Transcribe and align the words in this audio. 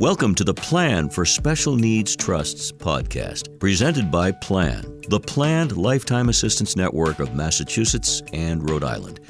Welcome 0.00 0.34
to 0.36 0.44
the 0.44 0.54
Plan 0.54 1.10
for 1.10 1.26
Special 1.26 1.76
Needs 1.76 2.16
Trusts 2.16 2.72
podcast, 2.72 3.58
presented 3.58 4.10
by 4.10 4.32
Plan, 4.32 5.02
the 5.08 5.20
planned 5.20 5.76
lifetime 5.76 6.30
assistance 6.30 6.74
network 6.74 7.18
of 7.18 7.34
Massachusetts 7.34 8.22
and 8.32 8.66
Rhode 8.66 8.82
Island. 8.82 9.20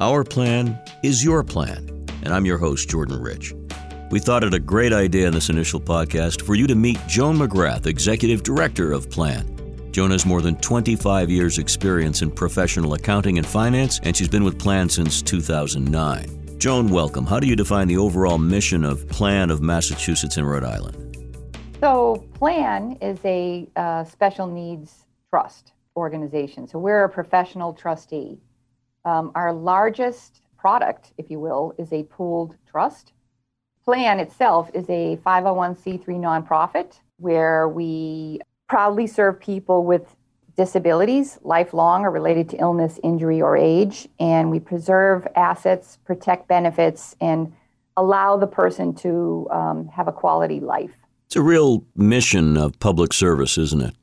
Our 0.00 0.24
plan 0.24 0.80
is 1.02 1.22
your 1.22 1.44
plan, 1.44 2.06
and 2.22 2.32
I'm 2.32 2.46
your 2.46 2.56
host, 2.56 2.88
Jordan 2.88 3.20
Rich. 3.20 3.52
We 4.10 4.18
thought 4.18 4.42
it 4.42 4.54
a 4.54 4.58
great 4.58 4.94
idea 4.94 5.26
in 5.26 5.34
this 5.34 5.50
initial 5.50 5.82
podcast 5.82 6.40
for 6.40 6.54
you 6.54 6.66
to 6.66 6.74
meet 6.74 6.98
Joan 7.06 7.36
McGrath, 7.36 7.84
Executive 7.84 8.42
Director 8.42 8.92
of 8.92 9.10
Plan. 9.10 9.46
Joan 9.92 10.12
has 10.12 10.24
more 10.24 10.40
than 10.40 10.56
25 10.56 11.30
years' 11.30 11.58
experience 11.58 12.22
in 12.22 12.30
professional 12.30 12.94
accounting 12.94 13.36
and 13.36 13.46
finance, 13.46 14.00
and 14.02 14.16
she's 14.16 14.28
been 14.28 14.44
with 14.44 14.58
Plan 14.58 14.88
since 14.88 15.20
2009. 15.20 16.45
Joan, 16.58 16.88
welcome. 16.88 17.26
How 17.26 17.38
do 17.38 17.46
you 17.46 17.54
define 17.54 17.86
the 17.86 17.98
overall 17.98 18.38
mission 18.38 18.82
of 18.82 19.06
Plan 19.10 19.50
of 19.50 19.60
Massachusetts 19.60 20.38
and 20.38 20.48
Rhode 20.48 20.64
Island? 20.64 20.96
So, 21.80 22.26
Plan 22.34 22.96
is 23.02 23.18
a 23.26 23.68
uh, 23.76 24.04
special 24.04 24.46
needs 24.46 25.04
trust 25.28 25.72
organization. 25.96 26.66
So, 26.66 26.78
we're 26.78 27.04
a 27.04 27.10
professional 27.10 27.74
trustee. 27.74 28.38
Um, 29.04 29.32
our 29.34 29.52
largest 29.52 30.40
product, 30.56 31.12
if 31.18 31.30
you 31.30 31.38
will, 31.38 31.74
is 31.76 31.92
a 31.92 32.04
pooled 32.04 32.56
trust. 32.66 33.12
Plan 33.84 34.18
itself 34.18 34.70
is 34.72 34.88
a 34.88 35.18
501c3 35.26 36.06
nonprofit 36.06 36.98
where 37.18 37.68
we 37.68 38.40
proudly 38.66 39.06
serve 39.06 39.38
people 39.38 39.84
with 39.84 40.16
disabilities, 40.56 41.38
lifelong 41.42 42.04
or 42.04 42.10
related 42.10 42.48
to 42.50 42.56
illness, 42.56 42.98
injury, 43.02 43.40
or 43.40 43.56
age. 43.56 44.08
And 44.18 44.50
we 44.50 44.58
preserve 44.58 45.26
assets, 45.36 45.98
protect 46.04 46.48
benefits, 46.48 47.14
and 47.20 47.52
allow 47.96 48.36
the 48.36 48.46
person 48.46 48.94
to 48.94 49.48
um, 49.50 49.88
have 49.88 50.08
a 50.08 50.12
quality 50.12 50.60
life. 50.60 50.96
It's 51.26 51.36
a 51.36 51.42
real 51.42 51.84
mission 51.96 52.56
of 52.56 52.78
public 52.78 53.12
service, 53.12 53.58
isn't 53.58 53.82
it? 53.82 53.94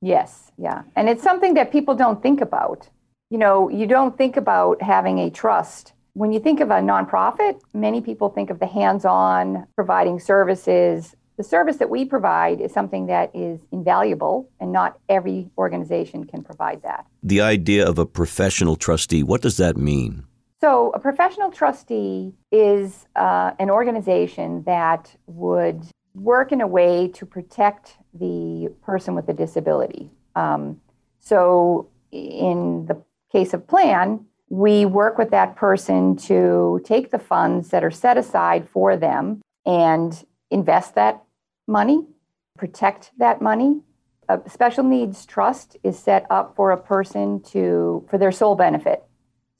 Yes, 0.00 0.50
yeah. 0.58 0.82
And 0.96 1.08
it's 1.08 1.22
something 1.22 1.54
that 1.54 1.72
people 1.72 1.94
don't 1.94 2.22
think 2.22 2.40
about. 2.40 2.88
You 3.30 3.38
know, 3.38 3.68
you 3.68 3.86
don't 3.86 4.16
think 4.16 4.36
about 4.36 4.82
having 4.82 5.18
a 5.18 5.30
trust. 5.30 5.92
When 6.14 6.32
you 6.32 6.40
think 6.40 6.60
of 6.60 6.70
a 6.70 6.74
nonprofit, 6.74 7.60
many 7.72 8.00
people 8.00 8.28
think 8.28 8.50
of 8.50 8.58
the 8.58 8.66
hands 8.66 9.04
on 9.04 9.66
providing 9.74 10.20
services, 10.20 11.16
the 11.42 11.48
service 11.48 11.78
that 11.78 11.90
we 11.90 12.04
provide 12.04 12.60
is 12.60 12.72
something 12.72 13.06
that 13.06 13.34
is 13.34 13.58
invaluable, 13.72 14.48
and 14.60 14.70
not 14.70 14.98
every 15.08 15.50
organization 15.58 16.22
can 16.22 16.42
provide 16.44 16.80
that. 16.82 17.04
The 17.22 17.40
idea 17.40 17.84
of 17.84 17.98
a 17.98 18.06
professional 18.06 18.76
trustee, 18.76 19.24
what 19.24 19.42
does 19.42 19.56
that 19.56 19.76
mean? 19.76 20.24
So, 20.60 20.92
a 20.94 21.00
professional 21.00 21.50
trustee 21.50 22.32
is 22.52 23.06
uh, 23.16 23.50
an 23.58 23.70
organization 23.70 24.62
that 24.64 25.16
would 25.26 25.82
work 26.14 26.52
in 26.52 26.60
a 26.60 26.66
way 26.68 27.08
to 27.08 27.26
protect 27.26 27.96
the 28.14 28.72
person 28.82 29.16
with 29.16 29.28
a 29.28 29.32
disability. 29.32 30.12
Um, 30.36 30.80
so, 31.18 31.88
in 32.12 32.86
the 32.86 33.02
case 33.32 33.52
of 33.52 33.66
plan, 33.66 34.26
we 34.48 34.84
work 34.84 35.18
with 35.18 35.30
that 35.30 35.56
person 35.56 36.14
to 36.28 36.80
take 36.84 37.10
the 37.10 37.18
funds 37.18 37.70
that 37.70 37.82
are 37.82 37.90
set 37.90 38.16
aside 38.16 38.68
for 38.68 38.96
them 38.96 39.42
and 39.66 40.24
invest 40.52 40.94
that 40.94 41.24
money, 41.66 42.04
protect 42.56 43.10
that 43.18 43.40
money. 43.40 43.80
A 44.28 44.40
special 44.48 44.84
needs 44.84 45.26
trust 45.26 45.76
is 45.82 45.98
set 45.98 46.26
up 46.30 46.54
for 46.56 46.70
a 46.70 46.76
person 46.76 47.40
to 47.42 48.06
for 48.08 48.18
their 48.18 48.32
sole 48.32 48.54
benefit. 48.54 49.02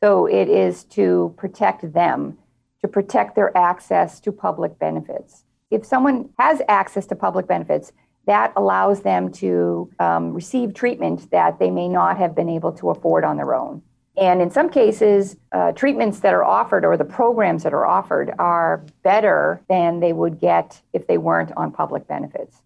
So 0.03 0.27
it 0.27 0.49
is 0.49 0.85
to 0.85 1.35
protect 1.37 1.93
them, 1.93 2.39
to 2.81 2.89
protect 2.89 3.35
their 3.35 3.57
access 3.57 4.21
to 4.21 4.33
public 4.33 4.79
benefits. 4.79 5.45
If 5.71 5.87
someone 5.87 6.31
has 6.39 6.61
access 6.69 7.07
to 7.07 7.17
public 7.17 7.47
benefits, 7.47 7.93
that 8.27 8.53
allows 8.57 9.03
them 9.03 9.33
to 9.33 9.91
um, 9.99 10.33
receive 10.33 10.75
treatment 10.75 11.31
that 11.31 11.59
they 11.59 11.71
may 11.71 11.89
not 11.89 12.19
have 12.19 12.35
been 12.35 12.49
able 12.49 12.73
to 12.73 12.91
afford 12.91 13.25
on 13.25 13.37
their 13.37 13.55
own. 13.55 13.83
And 14.17 14.43
in 14.43 14.51
some 14.51 14.69
cases, 14.69 15.37
uh, 15.53 15.73
treatments 15.73 16.21
that 16.21 16.35
are 16.35 16.45
offered 16.45 16.85
or 16.85 16.97
the 16.97 17.05
programs 17.05 17.63
that 17.63 17.73
are 17.73 17.87
offered 17.87 18.35
are 18.39 18.85
better 19.03 19.63
than 19.69 20.01
they 20.01 20.13
would 20.13 20.39
get 20.39 20.83
if 20.93 21.07
they 21.07 21.17
weren't 21.17 21.53
on 21.57 21.73
public 21.73 22.07
benefits. 22.07 22.63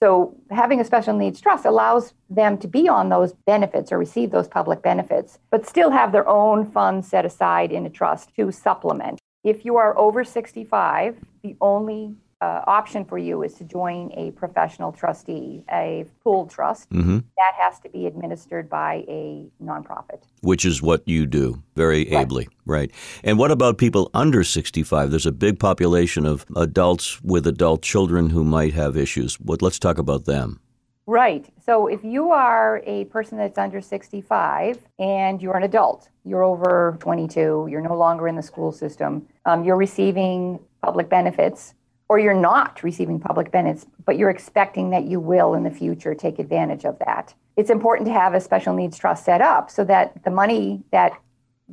So, 0.00 0.36
having 0.50 0.80
a 0.80 0.84
special 0.84 1.14
needs 1.14 1.40
trust 1.40 1.64
allows 1.64 2.14
them 2.30 2.56
to 2.58 2.68
be 2.68 2.88
on 2.88 3.08
those 3.08 3.32
benefits 3.32 3.90
or 3.90 3.98
receive 3.98 4.30
those 4.30 4.46
public 4.46 4.80
benefits, 4.80 5.40
but 5.50 5.66
still 5.66 5.90
have 5.90 6.12
their 6.12 6.28
own 6.28 6.70
funds 6.70 7.08
set 7.08 7.24
aside 7.24 7.72
in 7.72 7.84
a 7.84 7.90
trust 7.90 8.30
to 8.36 8.52
supplement. 8.52 9.18
If 9.42 9.64
you 9.64 9.76
are 9.76 9.98
over 9.98 10.22
65, 10.22 11.16
the 11.42 11.56
only 11.60 12.14
uh, 12.40 12.62
option 12.66 13.04
for 13.04 13.18
you 13.18 13.42
is 13.42 13.54
to 13.54 13.64
join 13.64 14.12
a 14.14 14.30
professional 14.32 14.92
trustee, 14.92 15.64
a 15.72 16.06
pooled 16.22 16.50
trust. 16.50 16.88
Mm-hmm. 16.90 17.18
That 17.36 17.54
has 17.58 17.80
to 17.80 17.88
be 17.88 18.06
administered 18.06 18.70
by 18.70 19.04
a 19.08 19.46
nonprofit. 19.62 20.22
Which 20.42 20.64
is 20.64 20.80
what 20.80 21.02
you 21.06 21.26
do 21.26 21.62
very 21.74 22.04
right. 22.04 22.22
ably, 22.22 22.48
right? 22.64 22.92
And 23.24 23.38
what 23.38 23.50
about 23.50 23.78
people 23.78 24.10
under 24.14 24.44
65? 24.44 25.10
There's 25.10 25.26
a 25.26 25.32
big 25.32 25.58
population 25.58 26.26
of 26.26 26.46
adults 26.54 27.20
with 27.22 27.46
adult 27.46 27.82
children 27.82 28.30
who 28.30 28.44
might 28.44 28.74
have 28.74 28.96
issues. 28.96 29.40
What, 29.40 29.60
let's 29.60 29.78
talk 29.78 29.98
about 29.98 30.24
them. 30.24 30.60
Right. 31.06 31.46
So 31.64 31.86
if 31.86 32.04
you 32.04 32.32
are 32.32 32.82
a 32.84 33.06
person 33.06 33.38
that's 33.38 33.56
under 33.56 33.80
65 33.80 34.78
and 34.98 35.40
you're 35.40 35.56
an 35.56 35.62
adult, 35.62 36.10
you're 36.24 36.44
over 36.44 36.98
22, 37.00 37.68
you're 37.70 37.80
no 37.80 37.96
longer 37.96 38.28
in 38.28 38.36
the 38.36 38.42
school 38.42 38.70
system, 38.70 39.26
um, 39.46 39.64
you're 39.64 39.76
receiving 39.76 40.60
public 40.82 41.08
benefits 41.08 41.74
or 42.08 42.18
you're 42.18 42.34
not 42.34 42.82
receiving 42.82 43.20
public 43.20 43.50
benefits, 43.52 43.86
but 44.04 44.16
you're 44.16 44.30
expecting 44.30 44.90
that 44.90 45.04
you 45.04 45.20
will 45.20 45.54
in 45.54 45.62
the 45.62 45.70
future 45.70 46.14
take 46.14 46.38
advantage 46.38 46.84
of 46.84 46.98
that. 47.00 47.34
It's 47.56 47.70
important 47.70 48.06
to 48.06 48.12
have 48.12 48.34
a 48.34 48.40
special 48.40 48.74
needs 48.74 48.96
trust 48.96 49.24
set 49.24 49.40
up 49.40 49.70
so 49.70 49.84
that 49.84 50.24
the 50.24 50.30
money 50.30 50.82
that 50.90 51.12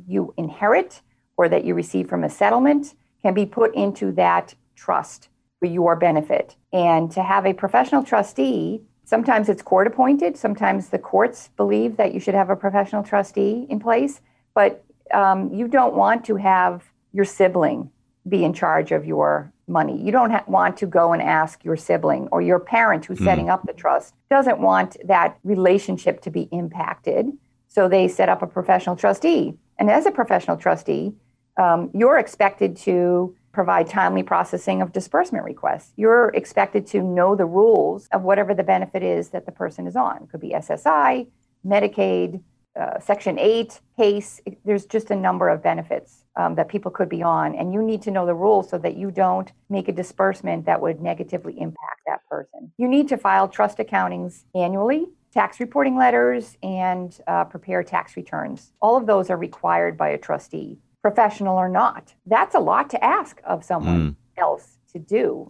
you 0.06 0.34
inherit 0.36 1.00
or 1.36 1.48
that 1.48 1.64
you 1.64 1.74
receive 1.74 2.08
from 2.08 2.24
a 2.24 2.30
settlement 2.30 2.94
can 3.22 3.34
be 3.34 3.46
put 3.46 3.74
into 3.74 4.12
that 4.12 4.54
trust 4.74 5.28
for 5.58 5.66
your 5.66 5.96
benefit. 5.96 6.56
And 6.72 7.10
to 7.12 7.22
have 7.22 7.46
a 7.46 7.54
professional 7.54 8.02
trustee, 8.02 8.82
sometimes 9.04 9.48
it's 9.48 9.62
court 9.62 9.86
appointed, 9.86 10.36
sometimes 10.36 10.88
the 10.88 10.98
courts 10.98 11.48
believe 11.56 11.96
that 11.96 12.12
you 12.12 12.20
should 12.20 12.34
have 12.34 12.50
a 12.50 12.56
professional 12.56 13.02
trustee 13.02 13.66
in 13.70 13.80
place, 13.80 14.20
but 14.54 14.84
um, 15.14 15.52
you 15.52 15.68
don't 15.68 15.94
want 15.94 16.24
to 16.26 16.36
have 16.36 16.84
your 17.12 17.24
sibling 17.24 17.90
be 18.28 18.44
in 18.44 18.52
charge 18.52 18.92
of 18.92 19.04
your 19.04 19.52
money. 19.68 20.00
You 20.00 20.12
don't 20.12 20.30
ha- 20.30 20.44
want 20.46 20.76
to 20.78 20.86
go 20.86 21.12
and 21.12 21.22
ask 21.22 21.64
your 21.64 21.76
sibling 21.76 22.28
or 22.32 22.40
your 22.42 22.58
parent 22.58 23.04
who's 23.04 23.18
mm. 23.18 23.24
setting 23.24 23.50
up 23.50 23.64
the 23.66 23.72
trust 23.72 24.14
doesn't 24.30 24.60
want 24.60 24.96
that 25.04 25.38
relationship 25.44 26.20
to 26.22 26.30
be 26.30 26.48
impacted. 26.52 27.26
So 27.68 27.88
they 27.88 28.08
set 28.08 28.28
up 28.28 28.42
a 28.42 28.46
professional 28.46 28.96
trustee. 28.96 29.54
And 29.78 29.90
as 29.90 30.06
a 30.06 30.10
professional 30.10 30.56
trustee, 30.56 31.14
um, 31.56 31.90
you're 31.94 32.18
expected 32.18 32.76
to 32.78 33.34
provide 33.52 33.88
timely 33.88 34.22
processing 34.22 34.82
of 34.82 34.92
disbursement 34.92 35.44
requests. 35.44 35.92
You're 35.96 36.28
expected 36.34 36.86
to 36.88 37.02
know 37.02 37.34
the 37.34 37.46
rules 37.46 38.06
of 38.08 38.22
whatever 38.22 38.54
the 38.54 38.62
benefit 38.62 39.02
is 39.02 39.30
that 39.30 39.46
the 39.46 39.52
person 39.52 39.86
is 39.86 39.96
on. 39.96 40.24
It 40.24 40.28
could 40.30 40.42
be 40.42 40.50
SSI, 40.50 41.26
Medicaid, 41.66 42.42
uh, 42.78 43.00
Section 43.00 43.38
8 43.38 43.80
case. 43.96 44.40
There's 44.64 44.86
just 44.86 45.10
a 45.10 45.16
number 45.16 45.48
of 45.48 45.62
benefits 45.62 46.24
um, 46.36 46.54
that 46.56 46.68
people 46.68 46.90
could 46.90 47.08
be 47.08 47.22
on. 47.22 47.54
And 47.54 47.72
you 47.72 47.82
need 47.82 48.02
to 48.02 48.10
know 48.10 48.26
the 48.26 48.34
rules 48.34 48.68
so 48.68 48.78
that 48.78 48.96
you 48.96 49.10
don't 49.10 49.50
make 49.68 49.88
a 49.88 49.92
disbursement 49.92 50.66
that 50.66 50.80
would 50.80 51.00
negatively 51.00 51.58
impact 51.58 52.02
that 52.06 52.20
person. 52.28 52.72
You 52.76 52.88
need 52.88 53.08
to 53.08 53.16
file 53.16 53.48
trust 53.48 53.78
accountings 53.78 54.44
annually, 54.54 55.06
tax 55.32 55.60
reporting 55.60 55.96
letters, 55.96 56.56
and 56.62 57.18
uh, 57.26 57.44
prepare 57.44 57.82
tax 57.82 58.16
returns. 58.16 58.72
All 58.80 58.96
of 58.96 59.06
those 59.06 59.30
are 59.30 59.36
required 59.36 59.96
by 59.96 60.10
a 60.10 60.18
trustee, 60.18 60.78
professional 61.02 61.56
or 61.56 61.68
not. 61.68 62.14
That's 62.26 62.54
a 62.54 62.60
lot 62.60 62.90
to 62.90 63.02
ask 63.02 63.40
of 63.44 63.64
someone 63.64 64.10
mm. 64.10 64.16
else 64.36 64.78
to 64.92 64.98
do. 64.98 65.48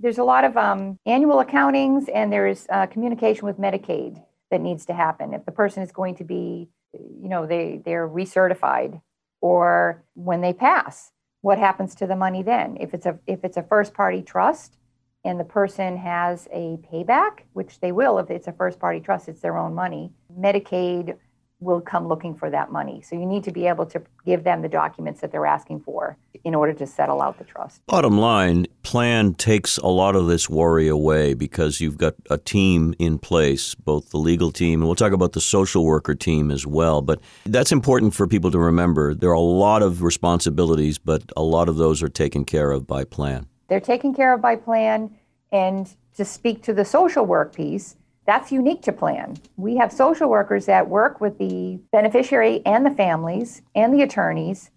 There's 0.00 0.18
a 0.18 0.24
lot 0.24 0.44
of 0.44 0.56
um, 0.56 0.98
annual 1.06 1.42
accountings, 1.42 2.08
and 2.14 2.32
there's 2.32 2.66
uh, 2.68 2.86
communication 2.86 3.46
with 3.46 3.58
Medicaid 3.58 4.22
that 4.52 4.60
needs 4.60 4.86
to 4.86 4.94
happen. 4.94 5.34
If 5.34 5.44
the 5.44 5.52
person 5.52 5.82
is 5.82 5.90
going 5.90 6.14
to 6.16 6.24
be, 6.24 6.68
you 6.92 7.28
know, 7.28 7.46
they, 7.46 7.80
they're 7.84 8.08
recertified 8.08 9.00
or 9.42 10.04
when 10.14 10.40
they 10.40 10.52
pass 10.52 11.10
what 11.42 11.58
happens 11.58 11.94
to 11.96 12.06
the 12.06 12.16
money 12.16 12.42
then 12.42 12.78
if 12.80 12.94
it's 12.94 13.04
a 13.04 13.18
if 13.26 13.44
it's 13.44 13.58
a 13.58 13.62
first 13.64 13.92
party 13.92 14.22
trust 14.22 14.78
and 15.24 15.38
the 15.38 15.44
person 15.44 15.96
has 15.96 16.48
a 16.52 16.78
payback 16.90 17.40
which 17.52 17.80
they 17.80 17.92
will 17.92 18.18
if 18.18 18.30
it's 18.30 18.46
a 18.46 18.52
first 18.52 18.78
party 18.78 19.00
trust 19.00 19.28
it's 19.28 19.40
their 19.40 19.58
own 19.58 19.74
money 19.74 20.12
medicaid 20.38 21.16
will 21.62 21.80
come 21.80 22.08
looking 22.08 22.34
for 22.34 22.50
that 22.50 22.72
money. 22.72 23.00
So 23.02 23.16
you 23.16 23.26
need 23.26 23.44
to 23.44 23.52
be 23.52 23.66
able 23.66 23.86
to 23.86 24.02
give 24.26 24.44
them 24.44 24.62
the 24.62 24.68
documents 24.68 25.20
that 25.20 25.32
they're 25.32 25.46
asking 25.46 25.80
for 25.80 26.16
in 26.44 26.54
order 26.54 26.72
to 26.72 26.86
settle 26.86 27.22
out 27.22 27.38
the 27.38 27.44
trust. 27.44 27.84
Bottom 27.86 28.18
line, 28.18 28.66
plan 28.82 29.34
takes 29.34 29.78
a 29.78 29.86
lot 29.86 30.16
of 30.16 30.26
this 30.26 30.50
worry 30.50 30.88
away 30.88 31.34
because 31.34 31.80
you've 31.80 31.98
got 31.98 32.14
a 32.30 32.38
team 32.38 32.94
in 32.98 33.18
place, 33.18 33.74
both 33.74 34.10
the 34.10 34.18
legal 34.18 34.50
team 34.50 34.80
and 34.80 34.88
we'll 34.88 34.96
talk 34.96 35.12
about 35.12 35.32
the 35.32 35.40
social 35.40 35.84
worker 35.84 36.14
team 36.14 36.50
as 36.50 36.66
well, 36.66 37.00
but 37.00 37.20
that's 37.46 37.72
important 37.72 38.14
for 38.14 38.26
people 38.26 38.50
to 38.50 38.58
remember. 38.58 39.14
There 39.14 39.30
are 39.30 39.34
a 39.34 39.40
lot 39.40 39.82
of 39.82 40.02
responsibilities, 40.02 40.98
but 40.98 41.22
a 41.36 41.42
lot 41.42 41.68
of 41.68 41.76
those 41.76 42.02
are 42.02 42.08
taken 42.08 42.44
care 42.44 42.70
of 42.70 42.86
by 42.86 43.04
plan. 43.04 43.46
They're 43.68 43.80
taken 43.80 44.14
care 44.14 44.34
of 44.34 44.40
by 44.40 44.56
plan. 44.56 45.16
And 45.52 45.94
to 46.16 46.24
speak 46.24 46.62
to 46.64 46.74
the 46.74 46.84
social 46.84 47.24
work 47.24 47.54
piece, 47.54 47.96
that's 48.26 48.52
unique 48.52 48.82
to 48.82 48.92
plan. 48.92 49.36
We 49.56 49.76
have 49.76 49.92
social 49.92 50.28
workers 50.28 50.66
that 50.66 50.88
work 50.88 51.20
with 51.20 51.38
the 51.38 51.80
beneficiary 51.90 52.62
and 52.64 52.86
the 52.86 52.90
families 52.90 53.62
and 53.74 53.92
the 53.92 54.02
attorneys 54.02 54.70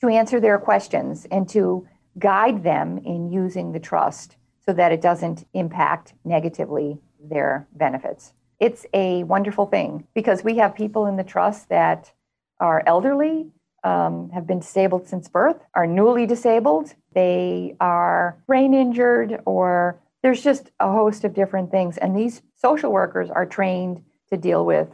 to 0.00 0.08
answer 0.08 0.40
their 0.40 0.58
questions 0.58 1.26
and 1.30 1.48
to 1.48 1.86
guide 2.18 2.62
them 2.62 2.98
in 2.98 3.32
using 3.32 3.72
the 3.72 3.80
trust 3.80 4.36
so 4.64 4.72
that 4.72 4.92
it 4.92 5.00
doesn't 5.00 5.46
impact 5.54 6.14
negatively 6.24 6.98
their 7.20 7.66
benefits. 7.74 8.32
It's 8.60 8.86
a 8.94 9.24
wonderful 9.24 9.66
thing 9.66 10.06
because 10.14 10.44
we 10.44 10.56
have 10.58 10.74
people 10.74 11.06
in 11.06 11.16
the 11.16 11.24
trust 11.24 11.68
that 11.68 12.12
are 12.60 12.82
elderly, 12.86 13.46
um, 13.82 14.30
have 14.30 14.46
been 14.46 14.60
disabled 14.60 15.08
since 15.08 15.28
birth, 15.28 15.56
are 15.74 15.86
newly 15.86 16.26
disabled, 16.26 16.94
they 17.12 17.74
are 17.80 18.36
brain 18.46 18.74
injured, 18.74 19.40
or 19.44 19.98
there's 20.22 20.42
just 20.42 20.70
a 20.80 20.90
host 20.90 21.24
of 21.24 21.34
different 21.34 21.70
things. 21.70 21.98
And 21.98 22.16
these 22.16 22.42
social 22.54 22.92
workers 22.92 23.30
are 23.30 23.46
trained 23.46 24.02
to 24.30 24.36
deal 24.36 24.64
with 24.64 24.88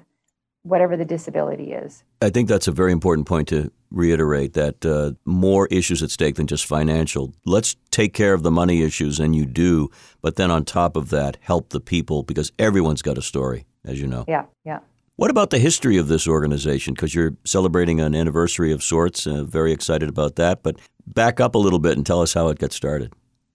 whatever 0.63 0.97
the 0.97 1.05
disability 1.05 1.73
is. 1.73 2.03
I 2.21 2.31
think 2.31 2.49
that's 2.49 2.69
a 2.69 2.73
very 2.73 2.93
important 2.93 3.27
point 3.27 3.49
to 3.49 3.71
reiterate 3.91 4.55
that 4.55 4.85
uh, 4.85 5.13
more 5.25 5.67
issues 5.69 6.03
at 6.03 6.11
stake 6.11 6.35
than 6.35 6.47
just 6.47 6.67
financial. 6.67 7.33
Let's 7.47 7.77
take 7.91 8.13
care 8.13 8.35
of 8.35 8.43
the 8.43 8.51
money 8.51 8.83
issues, 8.83 9.19
and 9.19 9.35
you 9.35 9.47
do, 9.47 9.91
but 10.21 10.37
then 10.37 10.51
on 10.51 10.65
top 10.65 10.97
of 10.97 11.11
that, 11.11 11.39
help 11.41 11.71
the 11.71 11.81
people 11.81 12.23
because 12.23 12.53
everyone's 12.59 13.03
got 13.03 13.17
a 13.17 13.23
story, 13.23 13.67
as 13.85 14.01
you 14.01 14.07
know. 14.07 14.25
Yeah, 14.29 14.47
yeah. 14.65 14.81
What 15.17 15.31
about 15.31 15.51
the 15.51 15.59
history 15.59 15.97
of 15.97 16.09
this 16.09 16.29
organization? 16.29 16.95
Because 16.95 17.15
you're 17.15 17.35
celebrating 17.45 18.01
an 18.01 18.15
anniversary 18.15 18.73
of 18.73 18.83
sorts. 18.83 19.27
Uh, 19.27 19.45
very 19.45 19.73
excited 19.73 20.09
about 20.09 20.37
that. 20.37 20.63
But 20.63 20.79
back 21.07 21.41
up 21.41 21.55
a 21.55 21.59
little 21.59 21.81
bit 21.81 21.97
and 21.97 22.07
tell 22.07 22.21
us 22.21 22.35
how 22.35 22.49
it 22.49 22.59
got 22.59 22.73
started. 22.73 23.13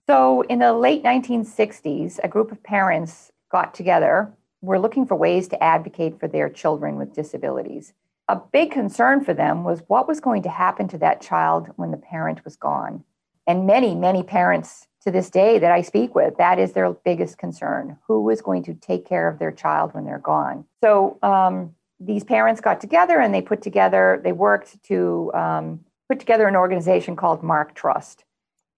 So, 0.08 0.42
in 0.42 0.60
the 0.60 0.74
late 0.74 1.04
1960s, 1.04 2.20
a 2.24 2.28
group 2.28 2.52
of 2.52 2.62
parents 2.62 3.32
got 3.52 3.74
together. 3.74 4.34
Were 4.62 4.80
looking 4.80 5.06
for 5.06 5.16
ways 5.16 5.50
to 5.50 5.62
advocate 5.62 6.20
for 6.20 6.28
their 6.30 6.50
children 6.50 6.96
with 6.96 7.14
disabilities. 7.14 7.94
A 8.30 8.38
big 8.38 8.72
concern 8.72 9.24
for 9.24 9.34
them 9.34 9.66
was 9.66 9.84
what 9.88 10.08
was 10.08 10.22
going 10.22 10.44
to 10.44 10.50
happen 10.50 10.88
to 10.88 10.98
that 11.00 11.20
child 11.20 11.68
when 11.76 11.92
the 11.92 11.98
parent 11.98 12.46
was 12.46 12.56
gone. 12.56 13.04
And 13.46 13.68
many, 13.68 13.94
many 13.94 14.24
parents 14.24 14.88
to 15.02 15.12
this 15.12 15.30
day 15.30 15.60
that 15.60 15.72
I 15.72 15.82
speak 15.82 16.16
with, 16.16 16.38
that 16.38 16.60
is 16.60 16.72
their 16.72 16.92
biggest 16.94 17.38
concern. 17.38 17.98
Who 18.08 18.30
is 18.30 18.42
going 18.42 18.64
to 18.64 18.74
take 18.74 19.06
care 19.06 19.28
of 19.28 19.38
their 19.38 19.52
child 19.52 19.94
when 19.94 20.06
they're 20.06 20.20
gone? 20.20 20.64
So 20.82 21.20
um, 21.22 21.76
these 22.00 22.24
parents 22.24 22.62
got 22.62 22.80
together 22.80 23.20
and 23.20 23.34
they 23.34 23.42
put 23.42 23.62
together, 23.62 24.22
they 24.24 24.32
worked 24.32 24.82
to 24.84 25.32
um, 25.34 25.82
put 26.10 26.20
together 26.20 26.48
an 26.48 26.56
organization 26.56 27.18
called 27.18 27.44
MARC 27.44 27.76
Trust. 27.76 28.24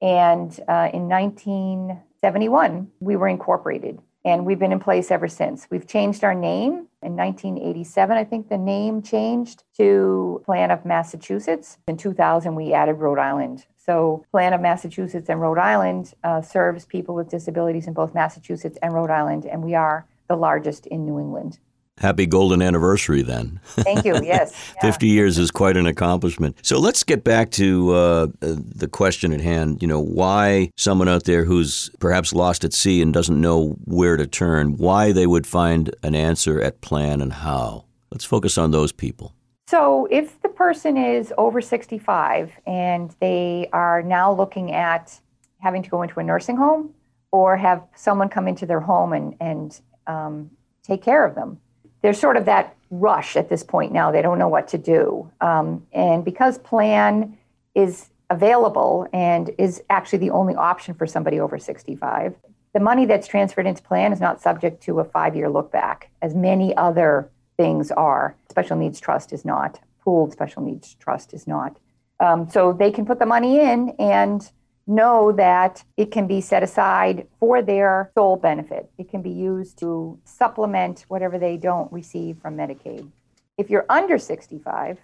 And 0.01 0.51
uh, 0.68 0.89
in 0.94 1.07
1971, 1.07 2.92
we 3.00 3.15
were 3.15 3.27
incorporated 3.27 4.00
and 4.25 4.44
we've 4.44 4.57
been 4.57 4.71
in 4.71 4.80
place 4.80 5.12
ever 5.12 5.27
since. 5.27 5.68
We've 5.69 5.88
changed 5.88 6.24
our 6.24 6.33
name 6.33 6.88
in 7.03 7.15
1987. 7.15 8.18
I 8.18 8.24
think 8.24 8.50
the 8.50 8.57
name 8.57 9.03
changed 9.03 9.63
to 9.77 10.42
Plan 10.45 10.71
of 10.71 10.83
Massachusetts. 10.83 11.77
In 11.88 11.95
2000, 11.95 12.56
we 12.56 12.74
added 12.74 12.94
Rhode 12.94 13.19
Island. 13.19 13.68
So, 13.77 14.25
Plan 14.31 14.53
of 14.53 14.62
Massachusetts 14.62 15.30
and 15.30 15.39
Rhode 15.39 15.59
Island 15.59 16.15
uh, 16.24 16.41
serves 16.41 16.86
people 16.86 17.13
with 17.13 17.30
disabilities 17.30 17.86
in 17.86 17.94
both 17.94 18.15
Massachusetts 18.15 18.80
and 18.81 18.94
Rhode 18.94 19.12
Island, 19.12 19.45
and 19.45 19.63
we 19.63 19.75
are 19.75 20.07
the 20.27 20.36
largest 20.36 20.88
in 20.88 21.06
New 21.06 21.19
England. 21.19 21.59
Happy 22.00 22.25
golden 22.25 22.62
anniversary 22.62 23.21
then. 23.21 23.59
Thank 23.63 24.03
you. 24.03 24.15
Yes. 24.25 24.53
Yeah. 24.75 24.81
50 24.81 25.07
years 25.07 25.38
is 25.38 25.51
quite 25.51 25.77
an 25.77 25.86
accomplishment. 25.86 26.57
So 26.62 26.80
let's 26.80 27.03
get 27.03 27.24
back 27.24 27.51
to 27.51 27.94
uh, 27.94 28.27
the 28.39 28.88
question 28.88 29.31
at 29.31 29.39
hand. 29.39 29.81
You 29.81 29.88
know, 29.88 30.00
why 30.00 30.71
someone 30.77 31.07
out 31.07 31.25
there 31.25 31.44
who's 31.44 31.89
perhaps 32.00 32.33
lost 32.33 32.63
at 32.63 32.74
sea 32.74 33.01
and 33.01 33.13
doesn't 33.13 33.39
know 33.39 33.77
where 33.86 34.18
to 34.18 34.25
turn, 34.25 34.77
why 34.77 35.12
they 35.12 35.27
would 35.27 35.45
find 35.45 35.94
an 36.01 36.15
answer 36.15 36.59
at 36.59 36.81
plan 36.81 37.21
and 37.21 37.31
how. 37.31 37.86
Let's 38.12 38.25
focus 38.25 38.57
on 38.57 38.71
those 38.71 38.91
people. 38.91 39.33
So 39.68 40.07
if 40.09 40.41
the 40.41 40.50
person 40.50 40.98
is 40.98 41.33
over 41.38 41.62
65 41.62 42.51
and 42.65 43.15
they 43.19 43.69
are 43.74 44.01
now 44.01 44.31
looking 44.31 44.71
at 44.71 45.19
having 45.59 45.83
to 45.83 45.89
go 45.89 46.01
into 46.01 46.19
a 46.19 46.24
nursing 46.24 46.57
home 46.57 46.94
or 47.31 47.57
have 47.57 47.83
someone 47.95 48.30
come 48.30 48.48
into 48.48 48.65
their 48.65 48.80
home 48.80 49.13
and, 49.13 49.36
and 49.39 49.81
um, 50.07 50.50
take 50.83 51.03
care 51.03 51.25
of 51.25 51.36
them, 51.36 51.59
there's 52.05 52.19
sort 52.19 52.37
of 52.37 52.45
that 52.45 52.75
rush 52.91 53.35
at 53.35 53.49
this 53.49 53.63
point 53.63 53.91
now. 53.91 54.11
They 54.11 54.21
don't 54.21 54.37
know 54.37 54.47
what 54.47 54.67
to 54.67 54.77
do. 54.77 55.31
Um, 55.41 55.87
and 55.91 56.23
because 56.23 56.59
plan 56.59 57.35
is 57.73 58.09
available 58.29 59.07
and 59.11 59.49
is 59.57 59.81
actually 59.89 60.19
the 60.19 60.29
only 60.29 60.53
option 60.53 60.93
for 60.93 61.07
somebody 61.07 61.39
over 61.39 61.57
65, 61.57 62.35
the 62.75 62.79
money 62.79 63.07
that's 63.07 63.27
transferred 63.27 63.65
into 63.65 63.81
plan 63.81 64.13
is 64.13 64.19
not 64.19 64.39
subject 64.39 64.83
to 64.83 64.99
a 64.99 65.03
five 65.03 65.35
year 65.35 65.49
look 65.49 65.71
back, 65.71 66.11
as 66.21 66.35
many 66.35 66.77
other 66.77 67.27
things 67.57 67.89
are. 67.89 68.35
Special 68.51 68.77
needs 68.77 68.99
trust 68.99 69.33
is 69.33 69.43
not, 69.43 69.79
pooled 70.03 70.31
special 70.31 70.61
needs 70.61 70.93
trust 70.99 71.33
is 71.33 71.47
not. 71.47 71.75
Um, 72.19 72.47
so 72.47 72.71
they 72.71 72.91
can 72.91 73.07
put 73.07 73.17
the 73.17 73.25
money 73.25 73.59
in 73.59 73.95
and 73.97 74.47
know 74.87 75.31
that 75.31 75.83
it 75.97 76.11
can 76.11 76.27
be 76.27 76.41
set 76.41 76.63
aside 76.63 77.27
for 77.39 77.61
their 77.61 78.11
sole 78.13 78.35
benefit. 78.37 78.89
It 78.97 79.09
can 79.09 79.21
be 79.21 79.31
used 79.31 79.79
to 79.79 80.19
supplement 80.25 81.05
whatever 81.07 81.39
they 81.39 81.57
don't 81.57 81.91
receive 81.91 82.37
from 82.41 82.55
Medicaid. 82.55 83.09
If 83.57 83.69
you're 83.69 83.85
under 83.89 84.17
65, 84.17 84.99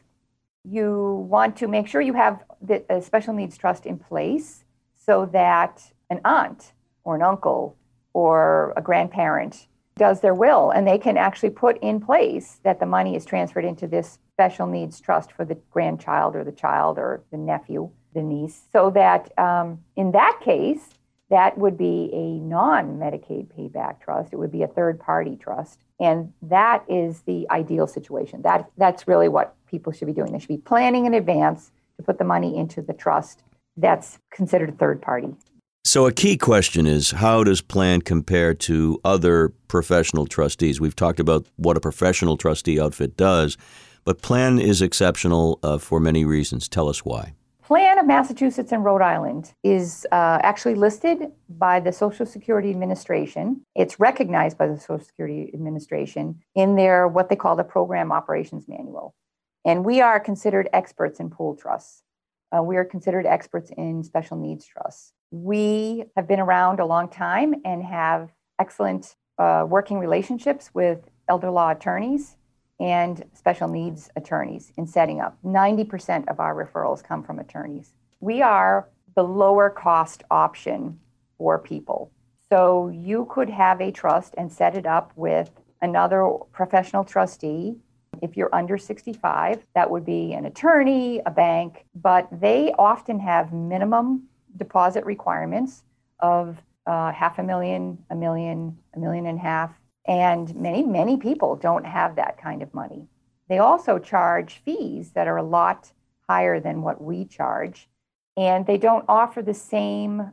you 0.64 1.26
want 1.28 1.56
to 1.58 1.68
make 1.68 1.88
sure 1.88 2.02
you 2.02 2.14
have 2.14 2.44
the 2.62 2.84
a 2.90 3.02
special 3.02 3.34
needs 3.34 3.58
trust 3.58 3.86
in 3.86 3.98
place 3.98 4.64
so 4.96 5.26
that 5.28 5.82
an 6.10 6.22
aunt 6.24 6.74
or 7.04 7.16
an 7.16 7.24
uncle 7.24 7.76
or 8.14 8.74
a 8.78 8.82
grandparent 8.82 9.68
does 9.98 10.22
their 10.22 10.36
will 10.36 10.70
and 10.72 10.88
they 10.88 10.98
can 10.98 11.18
actually 11.18 11.50
put 11.50 11.78
in 11.82 12.00
place 12.00 12.60
that 12.64 12.80
the 12.80 12.86
money 12.86 13.16
is 13.16 13.26
transferred 13.26 13.66
into 13.66 13.88
this 13.88 14.20
special 14.34 14.68
needs 14.68 15.00
trust 15.00 15.32
for 15.32 15.46
the 15.46 15.58
grandchild 15.72 16.36
or 16.36 16.44
the 16.44 16.52
child 16.52 16.98
or 16.98 17.24
the 17.32 17.38
nephew 17.38 17.90
the 18.14 18.22
niece, 18.22 18.62
so 18.72 18.90
that 18.92 19.38
um, 19.38 19.80
in 19.96 20.12
that 20.12 20.40
case, 20.44 20.90
that 21.32 21.58
would 21.58 21.78
be 21.78 22.10
a 22.14 22.40
non 22.46 23.00
Medicaid 23.00 23.48
payback 23.58 24.02
trust. 24.02 24.34
It 24.34 24.36
would 24.36 24.52
be 24.52 24.64
a 24.64 24.68
third 24.68 25.00
party 25.00 25.38
trust. 25.38 25.80
And 26.00 26.34
that 26.42 26.84
is 26.90 27.22
the 27.22 27.48
ideal 27.50 27.88
situation. 27.88 28.42
That, 28.42 28.70
that's 28.78 29.08
really 29.08 29.30
what 29.30 29.56
people 29.66 29.94
should 29.94 30.08
be 30.08 30.14
doing. 30.14 30.34
They 30.34 30.40
should 30.40 30.50
be 30.50 30.58
planning 30.58 31.06
in 31.06 31.14
advance 31.14 31.72
to 31.98 32.04
put 32.04 32.18
the 32.18 32.26
money 32.26 32.58
into 32.58 32.82
the 32.82 32.94
trust 32.94 33.44
that's 33.78 34.20
considered 34.30 34.78
third 34.78 35.02
party. 35.02 35.34
So, 35.86 36.06
a 36.06 36.12
key 36.12 36.38
question 36.38 36.86
is 36.86 37.12
how 37.12 37.44
does 37.44 37.62
plan 37.62 38.02
compare 38.02 38.54
to 38.54 39.00
other 39.04 39.50
professional 39.68 40.28
trustees? 40.28 40.80
We've 40.80 40.96
talked 40.96 41.20
about 41.20 41.48
what 41.56 41.78
a 41.78 41.80
professional 41.80 42.38
trustee 42.38 42.80
outfit 42.80 43.16
does, 43.16 43.58
but 44.04 44.22
plan 44.22 44.60
is 44.60 44.82
exceptional 44.82 45.60
uh, 45.64 45.78
for 45.78 46.00
many 46.00 46.26
reasons. 46.26 46.68
Tell 46.68 46.90
us 46.90 47.06
why 47.06 47.34
plan 47.72 47.98
of 47.98 48.06
Massachusetts 48.06 48.74
and 48.74 48.84
Rhode 48.84 49.02
Island 49.02 49.54
is 49.64 50.06
uh, 50.12 50.40
actually 50.44 50.76
listed 50.76 51.32
by 51.48 51.80
the 51.80 51.94
Social 51.94 52.26
Security 52.26 52.70
Administration. 52.70 53.62
It's 53.76 53.98
recognized 53.98 54.58
by 54.58 54.68
the 54.68 54.78
Social 54.78 55.00
Security 55.00 55.50
Administration 55.54 56.42
in 56.54 56.76
their 56.76 57.08
what 57.08 57.30
they 57.30 57.38
call 57.38 57.56
the 57.56 57.64
Program 57.64 58.12
Operations 58.12 58.66
Manual. 58.68 59.16
And 59.64 59.86
we 59.86 60.02
are 60.02 60.20
considered 60.20 60.68
experts 60.74 61.22
in 61.22 61.30
pool 61.30 61.56
trusts. 61.56 62.04
Uh, 62.54 62.62
we 62.62 62.76
are 62.76 62.84
considered 62.84 63.26
experts 63.26 63.72
in 63.78 64.04
special 64.04 64.36
needs 64.36 64.66
trusts. 64.66 65.14
We 65.32 66.04
have 66.18 66.28
been 66.28 66.42
around 66.42 66.82
a 66.82 66.86
long 66.86 67.08
time 67.08 67.56
and 67.64 67.82
have 67.84 68.34
excellent 68.60 69.16
uh, 69.38 69.66
working 69.66 69.98
relationships 69.98 70.72
with 70.74 71.10
elder 71.30 71.50
law 71.50 71.72
attorneys 71.72 72.36
and 72.82 73.24
special 73.34 73.68
needs 73.68 74.10
attorneys 74.16 74.74
in 74.76 74.88
setting 74.88 75.22
up. 75.22 75.38
90% 75.46 76.28
of 76.28 76.40
our 76.40 76.56
referrals 76.56 77.04
come 77.04 77.24
from 77.24 77.38
attorneys. 77.38 77.94
We 78.20 78.42
are 78.42 78.90
the 79.16 79.24
lower 79.24 79.70
cost 79.70 80.24
option 80.32 81.00
for 81.38 81.60
people. 81.60 82.12
So 82.50 82.90
you 82.90 83.28
could 83.30 83.50
have 83.50 83.80
a 83.82 83.92
trust 83.92 84.34
and 84.38 84.52
set 84.52 84.76
it 84.76 84.88
up 84.88 85.14
with 85.16 85.52
another 85.82 86.28
professional 86.52 87.04
trustee. 87.04 87.76
If 88.22 88.36
you're 88.36 88.54
under 88.54 88.78
65, 88.78 89.64
that 89.76 89.90
would 89.90 90.06
be 90.06 90.34
an 90.34 90.46
attorney, 90.46 91.22
a 91.26 91.32
bank, 91.32 91.86
but 91.96 92.28
they 92.32 92.74
often 92.80 93.20
have 93.20 93.54
minimum 93.54 94.24
deposit 94.58 95.06
requirements 95.06 95.84
of 96.20 96.58
uh, 96.88 97.12
half 97.12 97.38
a 97.38 97.44
million, 97.44 97.98
a 98.10 98.16
million, 98.16 98.78
a 98.96 99.00
million 99.00 99.28
and 99.28 99.38
a 99.38 99.42
half, 99.42 99.72
and 100.06 100.54
many, 100.56 100.84
many 100.84 101.18
people 101.18 101.56
don't 101.56 101.86
have 101.86 102.16
that 102.16 102.42
kind 102.42 102.62
of 102.62 102.74
money. 102.74 103.08
They 103.50 103.60
also 103.60 104.00
charge 104.00 104.62
fees 104.64 105.12
that 105.12 105.28
are 105.28 105.38
a 105.38 105.44
lot 105.44 105.92
higher 106.30 106.60
than 106.60 106.82
what 106.82 107.02
we 107.02 107.26
charge. 107.26 107.90
And 108.38 108.66
they 108.66 108.78
don't 108.78 109.06
offer 109.10 109.42
the 109.42 109.54
same 109.54 110.32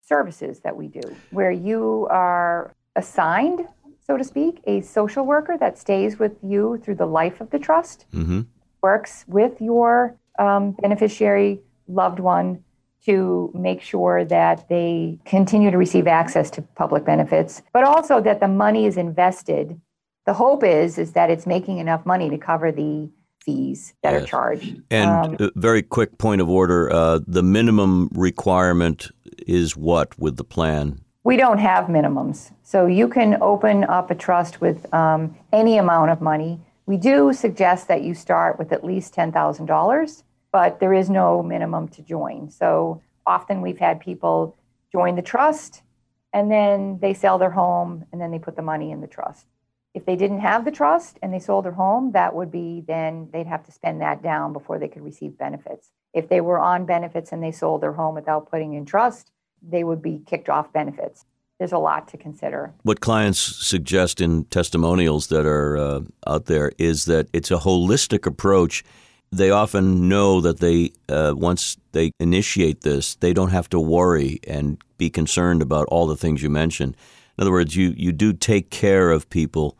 services 0.00 0.60
that 0.60 0.76
we 0.76 0.88
do, 0.88 1.02
where 1.30 1.50
you 1.50 2.06
are 2.10 2.74
assigned, 2.96 3.66
so 4.04 4.16
to 4.16 4.24
speak, 4.24 4.60
a 4.64 4.80
social 4.80 5.24
worker 5.24 5.56
that 5.58 5.78
stays 5.78 6.18
with 6.18 6.32
you 6.42 6.80
through 6.82 6.96
the 6.96 7.06
life 7.06 7.40
of 7.40 7.50
the 7.50 7.58
trust, 7.58 8.06
mm-hmm. 8.12 8.42
works 8.82 9.24
with 9.28 9.60
your 9.60 10.16
um, 10.38 10.72
beneficiary 10.80 11.60
loved 11.88 12.20
one 12.20 12.62
to 13.04 13.50
make 13.54 13.82
sure 13.82 14.24
that 14.24 14.68
they 14.68 15.18
continue 15.24 15.70
to 15.70 15.78
receive 15.78 16.06
access 16.06 16.50
to 16.50 16.62
public 16.62 17.04
benefits, 17.04 17.62
but 17.72 17.84
also 17.84 18.20
that 18.20 18.40
the 18.40 18.48
money 18.48 18.86
is 18.86 18.96
invested. 18.96 19.80
The 20.26 20.34
hope 20.34 20.62
is 20.62 20.98
is 20.98 21.12
that 21.12 21.30
it's 21.30 21.46
making 21.46 21.78
enough 21.78 22.06
money 22.06 22.30
to 22.30 22.38
cover 22.38 22.70
the 22.70 23.10
fees 23.40 23.94
that 24.02 24.12
yes. 24.12 24.22
are 24.22 24.26
charged. 24.26 24.80
And 24.90 25.40
um, 25.40 25.50
very 25.56 25.82
quick 25.82 26.18
point 26.18 26.40
of 26.40 26.48
order: 26.48 26.92
uh, 26.92 27.20
the 27.26 27.42
minimum 27.42 28.08
requirement 28.14 29.10
is 29.46 29.76
what 29.76 30.16
with 30.18 30.36
the 30.36 30.44
plan? 30.44 31.00
We 31.24 31.36
don't 31.36 31.58
have 31.58 31.86
minimums, 31.86 32.52
so 32.62 32.86
you 32.86 33.08
can 33.08 33.38
open 33.40 33.84
up 33.84 34.10
a 34.10 34.14
trust 34.14 34.60
with 34.60 34.92
um, 34.94 35.36
any 35.52 35.76
amount 35.78 36.10
of 36.10 36.20
money. 36.20 36.60
We 36.86 36.96
do 36.96 37.32
suggest 37.32 37.88
that 37.88 38.02
you 38.02 38.14
start 38.14 38.58
with 38.58 38.72
at 38.72 38.84
least 38.84 39.12
ten 39.12 39.32
thousand 39.32 39.66
dollars 39.66 40.22
but 40.52 40.78
there 40.78 40.92
is 40.92 41.10
no 41.10 41.42
minimum 41.42 41.88
to 41.88 42.02
join. 42.02 42.50
So 42.50 43.02
often 43.26 43.62
we've 43.62 43.78
had 43.78 43.98
people 44.00 44.54
join 44.92 45.16
the 45.16 45.22
trust 45.22 45.82
and 46.32 46.50
then 46.50 46.98
they 47.00 47.14
sell 47.14 47.38
their 47.38 47.50
home 47.50 48.04
and 48.12 48.20
then 48.20 48.30
they 48.30 48.38
put 48.38 48.54
the 48.54 48.62
money 48.62 48.90
in 48.90 49.00
the 49.00 49.06
trust. 49.06 49.46
If 49.94 50.06
they 50.06 50.16
didn't 50.16 50.40
have 50.40 50.64
the 50.64 50.70
trust 50.70 51.18
and 51.22 51.32
they 51.32 51.38
sold 51.38 51.64
their 51.64 51.72
home, 51.72 52.12
that 52.12 52.34
would 52.34 52.50
be 52.50 52.82
then 52.86 53.28
they'd 53.32 53.46
have 53.46 53.64
to 53.64 53.72
spend 53.72 54.00
that 54.00 54.22
down 54.22 54.52
before 54.52 54.78
they 54.78 54.88
could 54.88 55.02
receive 55.02 55.36
benefits. 55.36 55.90
If 56.14 56.28
they 56.28 56.40
were 56.40 56.58
on 56.58 56.86
benefits 56.86 57.32
and 57.32 57.42
they 57.42 57.52
sold 57.52 57.82
their 57.82 57.92
home 57.92 58.14
without 58.14 58.50
putting 58.50 58.74
in 58.74 58.86
trust, 58.86 59.30
they 59.62 59.84
would 59.84 60.02
be 60.02 60.22
kicked 60.26 60.48
off 60.48 60.72
benefits. 60.72 61.24
There's 61.58 61.72
a 61.72 61.78
lot 61.78 62.08
to 62.08 62.16
consider. 62.16 62.72
What 62.82 63.00
clients 63.00 63.38
suggest 63.38 64.20
in 64.20 64.44
testimonials 64.46 65.28
that 65.28 65.46
are 65.46 65.76
uh, 65.76 66.00
out 66.26 66.46
there 66.46 66.72
is 66.78 67.04
that 67.04 67.28
it's 67.32 67.50
a 67.50 67.58
holistic 67.58 68.26
approach 68.26 68.82
they 69.32 69.50
often 69.50 70.08
know 70.08 70.40
that 70.42 70.60
they 70.60 70.92
uh, 71.08 71.32
once 71.34 71.78
they 71.92 72.12
initiate 72.20 72.82
this, 72.82 73.14
they 73.16 73.32
don't 73.32 73.50
have 73.50 73.68
to 73.70 73.80
worry 73.80 74.38
and 74.46 74.78
be 74.98 75.08
concerned 75.08 75.62
about 75.62 75.88
all 75.88 76.06
the 76.06 76.16
things 76.16 76.42
you 76.42 76.50
mentioned. 76.50 76.96
In 77.38 77.42
other 77.42 77.50
words, 77.50 77.74
you 77.74 77.94
you 77.96 78.12
do 78.12 78.32
take 78.34 78.70
care 78.70 79.10
of 79.10 79.30
people 79.30 79.76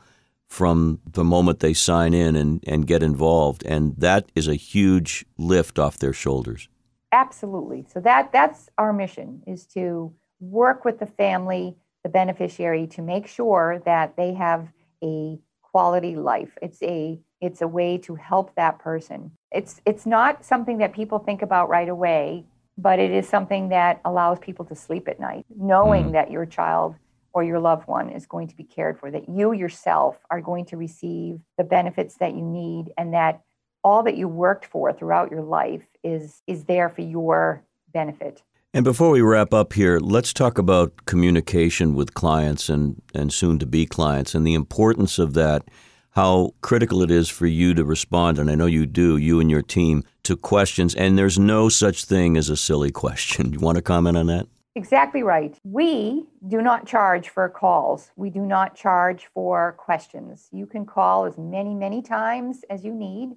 from 0.49 1.01
the 1.11 1.25
moment 1.25 1.61
they 1.61 1.73
sign 1.75 2.13
in 2.13 2.37
and, 2.37 2.63
and 2.67 2.87
get 2.87 3.03
involved, 3.03 3.63
and 3.65 3.95
that 3.97 4.31
is 4.35 4.49
a 4.49 4.55
huge 4.55 5.25
lift 5.39 5.79
off 5.79 5.99
their 5.99 6.13
shoulders. 6.13 6.69
Absolutely. 7.13 7.85
So 7.93 8.01
that 8.01 8.33
that's 8.33 8.71
our 8.79 8.93
mission 8.93 9.43
is 9.47 9.67
to 9.69 10.15
work 10.41 10.85
with 10.85 10.99
the 10.99 11.07
family, 11.07 11.77
the 12.03 12.09
beneficiary, 12.09 12.87
to 12.89 13.03
make 13.03 13.27
sure 13.27 13.83
that 13.85 14.17
they 14.17 14.33
have 14.33 14.69
a 15.05 15.39
quality 15.61 16.17
life. 16.17 16.57
It's 16.63 16.83
a 16.83 17.21
it's 17.43 17.61
a 17.61 17.69
way 17.69 17.99
to 17.99 18.15
help 18.15 18.55
that 18.55 18.79
person. 18.79 19.33
It's 19.51 19.83
it's 19.85 20.07
not 20.07 20.45
something 20.45 20.79
that 20.79 20.95
people 20.95 21.19
think 21.19 21.43
about 21.43 21.69
right 21.69 21.89
away, 21.89 22.47
but 22.79 22.99
it 22.99 23.11
is 23.11 23.29
something 23.29 23.69
that 23.69 24.01
allows 24.05 24.39
people 24.39 24.65
to 24.67 24.75
sleep 24.75 25.09
at 25.09 25.21
night, 25.21 25.45
knowing 25.55 26.07
mm. 26.07 26.13
that 26.13 26.31
your 26.31 26.47
child 26.47 26.95
or 27.35 27.43
your 27.43 27.59
loved 27.59 27.89
one 27.89 28.09
is 28.09 28.27
going 28.27 28.47
to 28.47 28.57
be 28.57 28.63
cared 28.63 28.99
for, 28.99 29.11
that 29.11 29.29
you 29.29 29.53
yourself 29.53 30.19
are 30.31 30.41
going 30.41 30.65
to 30.67 30.77
receive 30.77 31.41
the 31.59 31.65
benefits 31.65 32.17
that 32.19 32.35
you 32.35 32.43
need 32.43 32.93
and 32.97 33.13
that 33.13 33.43
all 33.83 34.03
that 34.05 34.17
you 34.17 34.29
worked 34.29 34.65
for 34.65 34.93
throughout 34.93 35.31
your 35.31 35.43
life 35.43 35.83
is 36.05 36.43
is 36.47 36.65
there 36.65 36.89
for 36.89 37.03
your 37.03 37.65
benefit. 37.93 38.43
And 38.75 38.85
before 38.85 39.11
we 39.11 39.21
wrap 39.21 39.53
up 39.53 39.75
here, 39.75 39.99
let's 39.99 40.33
talk 40.33 40.57
about 40.57 41.05
communication 41.05 41.95
with 41.95 42.15
clients 42.15 42.71
and, 42.71 43.03
and 43.15 43.31
soon 43.31 43.59
to 43.59 43.67
be 43.67 43.85
clients 43.85 44.35
and 44.35 44.47
the 44.47 44.55
importance 44.55 45.19
of 45.19 45.35
that 45.35 45.65
how 46.13 46.55
critical 46.61 47.03
it 47.03 47.11
is 47.11 47.29
for 47.29 47.47
you 47.47 47.75
to 47.75 47.85
respond, 47.85 48.39
and 48.39 48.51
I 48.51 48.55
know 48.55 48.67
you 48.67 48.87
do, 48.87 49.17
you 49.17 49.41
and 49.41 49.51
your 49.51 49.63
team, 49.63 50.05
to 50.25 50.37
questions. 50.37 50.95
And 50.95 51.19
there's 51.19 51.39
no 51.39 51.69
such 51.69 52.05
thing 52.05 52.37
as 52.37 52.49
a 52.49 52.57
silly 52.57 52.91
question. 52.91 53.53
You 53.53 53.61
want 53.61 53.77
to 53.77 53.83
comment 53.83 54.17
on 54.17 54.27
that? 54.27 54.47
Exactly 54.75 55.23
right. 55.23 55.55
We 55.65 56.25
do 56.49 56.63
not 56.63 56.87
charge 56.87 57.29
for 57.29 57.47
calls. 57.51 58.11
We 58.17 58.31
do 58.31 58.41
not 58.41 58.75
charge 58.75 59.29
for 59.35 59.73
questions. 59.73 60.49
You 60.51 60.67
can 60.67 60.87
call 60.87 61.27
as 61.27 61.37
many, 61.37 61.75
many 61.75 62.01
times 62.01 62.63
as 62.71 62.83
you 62.83 62.95
need, 62.95 63.31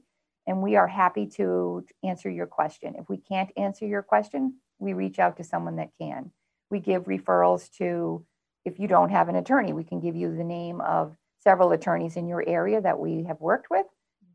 and 0.48 0.62
we 0.62 0.78
are 0.78 0.88
happy 0.88 1.28
to 1.36 1.86
answer 2.04 2.30
your 2.30 2.46
question. 2.46 2.96
If 2.98 3.10
we 3.10 3.18
can't 3.18 3.52
answer 3.58 3.86
your 3.86 4.02
question, 4.02 4.56
we 4.80 4.94
reach 4.94 5.20
out 5.20 5.38
to 5.38 5.44
someone 5.44 5.76
that 5.78 5.92
can. 6.00 6.32
We 6.70 6.80
give 6.80 7.04
referrals 7.06 7.70
to, 7.78 8.26
if 8.64 8.80
you 8.80 8.88
don't 8.88 9.10
have 9.10 9.28
an 9.28 9.36
attorney, 9.36 9.74
we 9.74 9.84
can 9.84 10.00
give 10.00 10.16
you 10.16 10.36
the 10.36 10.44
name 10.44 10.80
of 10.82 11.18
several 11.46 11.72
attorneys 11.72 12.16
in 12.16 12.28
your 12.28 12.44
area 12.48 12.82
that 12.82 13.00
we 13.00 13.24
have 13.24 13.40
worked 13.40 13.70
with. 13.70 13.86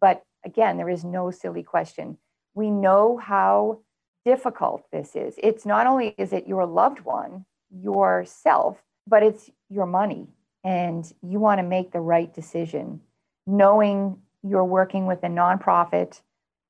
But 0.00 0.22
again, 0.44 0.76
there 0.76 0.88
is 0.88 1.04
no 1.04 1.30
silly 1.30 1.62
question. 1.62 2.16
We 2.54 2.70
know 2.70 3.18
how 3.18 3.80
difficult 4.24 4.84
this 4.92 5.16
is. 5.16 5.34
It's 5.38 5.66
not 5.66 5.86
only 5.86 6.14
is 6.18 6.32
it 6.32 6.46
your 6.46 6.66
loved 6.66 7.00
one, 7.00 7.44
yourself, 7.70 8.82
but 9.06 9.22
it's 9.22 9.50
your 9.68 9.86
money. 9.86 10.28
And 10.62 11.10
you 11.22 11.40
want 11.40 11.58
to 11.58 11.66
make 11.66 11.92
the 11.92 12.00
right 12.00 12.32
decision, 12.32 13.00
knowing 13.46 14.18
you're 14.42 14.64
working 14.64 15.06
with 15.06 15.22
a 15.22 15.28
nonprofit 15.28 16.20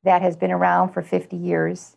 that 0.04 0.22
has 0.22 0.36
been 0.36 0.50
around 0.50 0.92
for 0.92 1.02
50 1.02 1.36
years. 1.36 1.96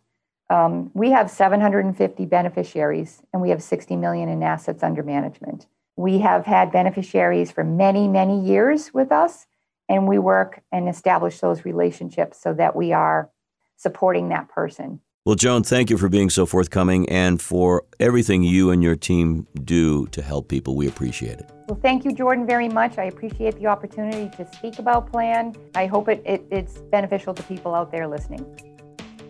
Um, 0.50 0.90
we 0.94 1.10
have 1.10 1.30
750 1.30 2.26
beneficiaries 2.26 3.22
and 3.32 3.40
we 3.40 3.50
have 3.50 3.62
60 3.62 3.96
million 3.96 4.28
in 4.28 4.42
assets 4.42 4.82
under 4.82 5.02
management. 5.02 5.66
We 5.96 6.18
have 6.18 6.44
had 6.44 6.72
beneficiaries 6.72 7.50
for 7.50 7.64
many, 7.64 8.08
many 8.08 8.40
years 8.40 8.92
with 8.92 9.12
us, 9.12 9.46
and 9.88 10.08
we 10.08 10.18
work 10.18 10.62
and 10.72 10.88
establish 10.88 11.40
those 11.40 11.64
relationships 11.64 12.40
so 12.40 12.52
that 12.54 12.74
we 12.74 12.92
are 12.92 13.30
supporting 13.76 14.28
that 14.30 14.48
person. 14.48 15.00
Well, 15.24 15.36
Joan, 15.36 15.62
thank 15.62 15.88
you 15.88 15.96
for 15.96 16.10
being 16.10 16.28
so 16.28 16.44
forthcoming 16.44 17.08
and 17.08 17.40
for 17.40 17.84
everything 17.98 18.42
you 18.42 18.70
and 18.70 18.82
your 18.82 18.94
team 18.94 19.46
do 19.64 20.06
to 20.08 20.20
help 20.20 20.48
people. 20.48 20.76
We 20.76 20.86
appreciate 20.86 21.38
it. 21.38 21.50
Well, 21.66 21.78
thank 21.80 22.04
you, 22.04 22.12
Jordan, 22.12 22.46
very 22.46 22.68
much. 22.68 22.98
I 22.98 23.04
appreciate 23.04 23.58
the 23.58 23.66
opportunity 23.66 24.28
to 24.36 24.46
speak 24.52 24.78
about 24.78 25.10
Plan. 25.10 25.56
I 25.74 25.86
hope 25.86 26.10
it, 26.10 26.22
it, 26.26 26.44
it's 26.50 26.78
beneficial 26.92 27.32
to 27.32 27.42
people 27.44 27.74
out 27.74 27.90
there 27.90 28.06
listening. 28.06 28.44